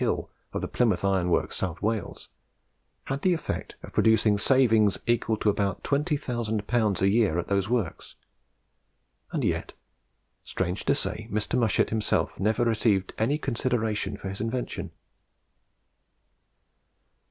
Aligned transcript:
Hill 0.01 0.31
of 0.51 0.61
the 0.61 0.67
Plymouth 0.67 1.05
Iron 1.05 1.29
Works, 1.29 1.57
South 1.57 1.79
Wales, 1.79 2.29
had 3.03 3.21
the 3.21 3.33
effect 3.35 3.75
of 3.83 3.93
producing 3.93 4.39
savings 4.39 4.97
equal 5.05 5.37
to 5.37 5.49
about 5.51 5.83
20,000L. 5.83 7.01
a 7.03 7.07
year 7.07 7.37
at 7.37 7.49
those 7.49 7.69
works; 7.69 8.15
and 9.31 9.43
yet, 9.43 9.73
strange 10.43 10.85
to 10.85 10.95
say, 10.95 11.29
Mr. 11.31 11.55
Mushet 11.55 11.91
himself 11.91 12.39
never 12.39 12.63
received 12.65 13.13
any 13.19 13.37
consideration 13.37 14.17
for 14.17 14.29
his 14.29 14.41
invention. 14.41 14.89